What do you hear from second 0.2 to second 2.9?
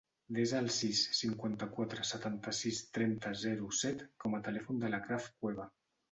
Desa el sis, cinquanta-quatre, setanta-sis,